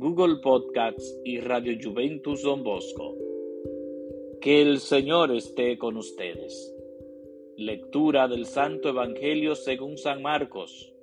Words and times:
Google 0.00 0.36
Podcasts 0.36 1.20
y 1.24 1.40
Radio 1.40 1.76
Juventus 1.82 2.42
Don 2.42 2.62
Bosco. 2.62 3.16
Que 4.40 4.62
el 4.62 4.78
Señor 4.78 5.34
esté 5.34 5.76
con 5.76 5.96
ustedes. 5.96 6.72
Lectura 7.56 8.28
del 8.28 8.46
Santo 8.46 8.90
Evangelio 8.90 9.56
según 9.56 9.98
San 9.98 10.22
Marcos. 10.22 10.94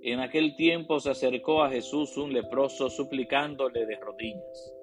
En 0.00 0.20
aquel 0.20 0.54
tiempo 0.54 1.00
se 1.00 1.10
acercó 1.10 1.64
a 1.64 1.70
Jesús 1.70 2.16
un 2.16 2.32
leproso 2.32 2.88
suplicándole 2.88 3.84
de 3.84 3.96
rodillas, 3.96 4.74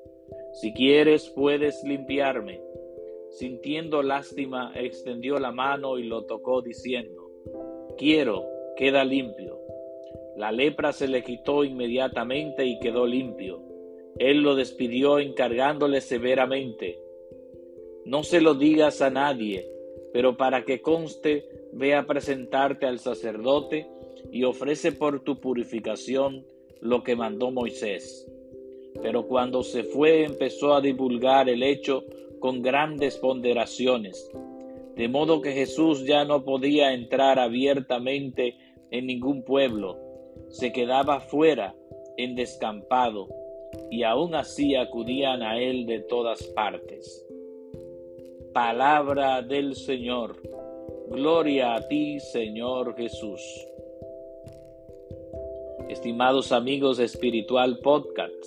Si 0.55 0.73
quieres 0.73 1.29
puedes 1.29 1.81
limpiarme. 1.85 2.59
Sintiendo 3.29 4.03
lástima, 4.03 4.73
extendió 4.75 5.39
la 5.39 5.53
mano 5.53 5.97
y 5.97 6.03
lo 6.03 6.25
tocó 6.25 6.61
diciendo, 6.61 7.31
Quiero, 7.97 8.45
queda 8.75 9.05
limpio. 9.05 9.57
La 10.37 10.51
lepra 10.51 10.93
se 10.93 11.07
le 11.07 11.23
quitó 11.23 11.63
inmediatamente 11.63 12.65
y 12.65 12.79
quedó 12.79 13.05
limpio. 13.05 13.61
Él 14.17 14.41
lo 14.41 14.55
despidió 14.55 15.19
encargándole 15.19 16.01
severamente, 16.01 16.99
No 18.05 18.23
se 18.23 18.41
lo 18.41 18.53
digas 18.53 19.01
a 19.01 19.09
nadie, 19.09 19.65
pero 20.11 20.35
para 20.35 20.65
que 20.65 20.81
conste, 20.81 21.45
ve 21.71 21.95
a 21.95 22.05
presentarte 22.05 22.85
al 22.85 22.99
sacerdote 22.99 23.87
y 24.31 24.43
ofrece 24.43 24.91
por 24.91 25.21
tu 25.21 25.39
purificación 25.39 26.45
lo 26.81 27.03
que 27.03 27.15
mandó 27.15 27.49
Moisés. 27.49 28.29
Pero 29.01 29.27
cuando 29.27 29.63
se 29.63 29.83
fue 29.83 30.25
empezó 30.25 30.73
a 30.73 30.81
divulgar 30.81 31.49
el 31.49 31.63
hecho 31.63 32.03
con 32.39 32.61
grandes 32.61 33.17
ponderaciones, 33.17 34.29
de 34.95 35.07
modo 35.07 35.41
que 35.41 35.53
Jesús 35.53 36.05
ya 36.05 36.25
no 36.25 36.43
podía 36.43 36.93
entrar 36.93 37.39
abiertamente 37.39 38.55
en 38.91 39.07
ningún 39.07 39.43
pueblo, 39.43 39.97
se 40.49 40.71
quedaba 40.71 41.19
fuera, 41.19 41.75
en 42.17 42.35
descampado, 42.35 43.27
y 43.89 44.03
aún 44.03 44.35
así 44.35 44.75
acudían 44.75 45.41
a 45.41 45.59
él 45.59 45.85
de 45.85 45.99
todas 45.99 46.43
partes. 46.55 47.25
Palabra 48.53 49.41
del 49.41 49.75
Señor. 49.75 50.35
Gloria 51.09 51.75
a 51.75 51.87
ti, 51.87 52.19
Señor 52.19 52.95
Jesús. 52.95 53.41
Estimados 55.89 56.51
amigos 56.51 56.97
de 56.97 57.05
Espiritual 57.05 57.79
Podcast, 57.79 58.45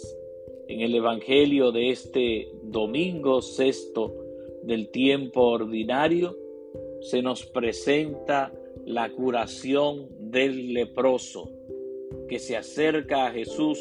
en 0.68 0.80
el 0.80 0.94
Evangelio 0.94 1.70
de 1.70 1.90
este 1.90 2.48
domingo 2.62 3.42
sexto 3.42 4.14
del 4.62 4.88
tiempo 4.90 5.42
ordinario, 5.42 6.36
se 7.00 7.22
nos 7.22 7.46
presenta 7.46 8.52
la 8.84 9.10
curación 9.10 10.08
del 10.18 10.72
leproso, 10.72 11.50
que 12.28 12.38
se 12.38 12.56
acerca 12.56 13.26
a 13.26 13.32
Jesús 13.32 13.78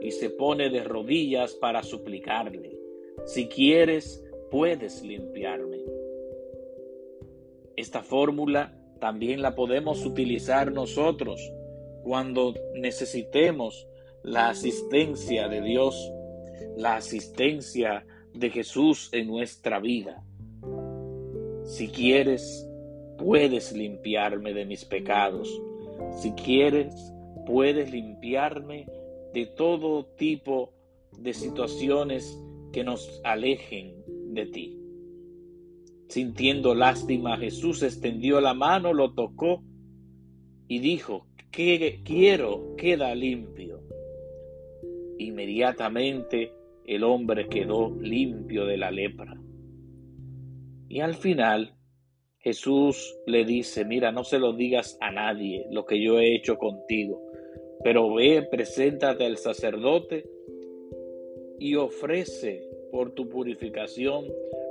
y 0.00 0.10
se 0.10 0.30
pone 0.30 0.70
de 0.70 0.84
rodillas 0.84 1.54
para 1.54 1.82
suplicarle, 1.82 2.76
si 3.24 3.48
quieres, 3.48 4.22
puedes 4.50 5.02
limpiarme. 5.02 5.78
Esta 7.76 8.02
fórmula 8.02 8.76
también 9.00 9.42
la 9.42 9.54
podemos 9.54 10.04
utilizar 10.04 10.72
nosotros 10.72 11.40
cuando 12.02 12.54
necesitemos 12.74 13.88
la 14.22 14.50
asistencia 14.50 15.48
de 15.48 15.60
Dios, 15.62 16.12
la 16.76 16.96
asistencia 16.96 18.06
de 18.32 18.50
Jesús 18.50 19.08
en 19.12 19.26
nuestra 19.28 19.80
vida. 19.80 20.22
Si 21.64 21.88
quieres, 21.88 22.68
puedes 23.16 23.72
limpiarme 23.72 24.52
de 24.52 24.66
mis 24.66 24.84
pecados. 24.84 25.48
Si 26.20 26.32
quieres, 26.32 27.13
puedes 27.46 27.90
limpiarme 27.92 28.86
de 29.32 29.46
todo 29.46 30.06
tipo 30.16 30.72
de 31.18 31.34
situaciones 31.34 32.38
que 32.72 32.84
nos 32.84 33.20
alejen 33.24 33.94
de 34.34 34.46
ti. 34.46 34.78
Sintiendo 36.08 36.74
lástima, 36.74 37.36
Jesús 37.38 37.82
extendió 37.82 38.40
la 38.40 38.54
mano, 38.54 38.92
lo 38.92 39.14
tocó 39.14 39.62
y 40.68 40.78
dijo, 40.78 41.26
que 41.54 42.00
quiero, 42.04 42.74
queda 42.76 43.14
limpio. 43.14 43.80
Inmediatamente 45.18 46.52
el 46.84 47.04
hombre 47.04 47.48
quedó 47.48 47.96
limpio 48.00 48.66
de 48.66 48.76
la 48.76 48.90
lepra. 48.90 49.40
Y 50.88 51.00
al 51.00 51.14
final 51.14 51.76
Jesús 52.38 53.16
le 53.26 53.44
dice, 53.44 53.84
mira, 53.84 54.10
no 54.10 54.24
se 54.24 54.38
lo 54.38 54.52
digas 54.52 54.98
a 55.00 55.10
nadie 55.12 55.66
lo 55.70 55.86
que 55.86 56.02
yo 56.02 56.18
he 56.18 56.34
hecho 56.34 56.56
contigo, 56.56 57.23
pero 57.84 58.14
ve, 58.14 58.48
preséntate 58.50 59.26
al 59.26 59.36
sacerdote 59.36 60.24
y 61.58 61.76
ofrece 61.76 62.66
por 62.90 63.12
tu 63.12 63.28
purificación 63.28 64.24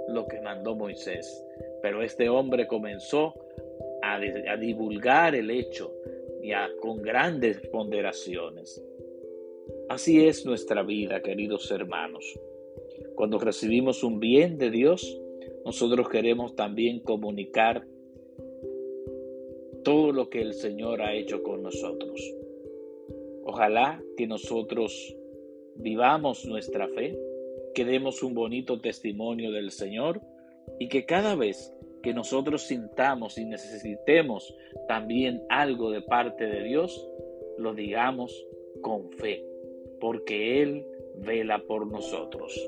lo 0.07 0.27
que 0.27 0.41
mandó 0.41 0.75
Moisés. 0.75 1.45
Pero 1.83 2.01
este 2.01 2.27
hombre 2.27 2.65
comenzó 2.65 3.35
a, 4.01 4.19
divulgar 4.57 5.35
el 5.35 5.51
hecho 5.51 5.93
ya 6.43 6.67
con 6.81 7.03
grandes 7.03 7.59
ponderaciones. 7.67 8.83
Así 9.89 10.25
es 10.25 10.43
nuestra 10.43 10.81
vida, 10.81 11.21
queridos 11.21 11.69
hermanos. 11.69 12.25
Cuando 13.15 13.37
recibimos 13.37 14.03
un 14.03 14.19
bien 14.19 14.57
de 14.57 14.71
Dios, 14.71 15.21
nosotros 15.65 16.09
queremos 16.09 16.55
también 16.55 16.99
comunicar 17.01 17.85
todo 19.83 20.11
lo 20.11 20.29
que 20.29 20.41
el 20.41 20.53
Señor 20.55 21.01
ha 21.01 21.13
hecho 21.13 21.43
con 21.43 21.61
nosotros. 21.61 22.42
Ojalá 23.53 24.01
que 24.17 24.25
nosotros 24.25 25.15
vivamos 25.75 26.43
nuestra 26.43 26.87
fe 26.87 27.15
que 27.75 27.85
demos 27.85 28.23
un 28.23 28.33
bonito 28.33 28.81
testimonio 28.81 29.51
del 29.51 29.69
Señor 29.69 30.21
y 30.79 30.87
que 30.87 31.05
cada 31.05 31.35
vez 31.35 31.71
que 32.01 32.15
nosotros 32.15 32.63
sintamos 32.63 33.37
y 33.37 33.45
necesitemos 33.45 34.55
también 34.87 35.43
algo 35.49 35.91
de 35.91 36.01
parte 36.01 36.47
de 36.47 36.63
Dios, 36.63 37.07
lo 37.59 37.75
digamos 37.75 38.43
con 38.81 39.11
fe, 39.11 39.45
porque 39.99 40.63
Él 40.63 40.87
vela 41.17 41.59
por 41.59 41.85
nosotros. 41.85 42.59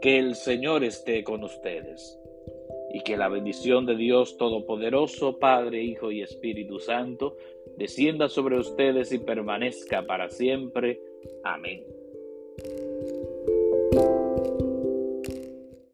Que 0.00 0.20
el 0.20 0.36
Señor 0.36 0.84
esté 0.84 1.22
con 1.22 1.44
ustedes 1.44 2.18
y 2.94 3.00
que 3.00 3.18
la 3.18 3.28
bendición 3.28 3.84
de 3.84 3.96
Dios 3.96 4.38
Todopoderoso, 4.38 5.38
Padre, 5.38 5.82
Hijo 5.82 6.12
y 6.12 6.22
Espíritu 6.22 6.78
Santo, 6.78 7.36
descienda 7.76 8.28
sobre 8.28 8.58
ustedes 8.58 9.12
y 9.12 9.18
permanezca 9.18 10.06
para 10.06 10.28
siempre. 10.28 11.00
Amén. 11.44 11.84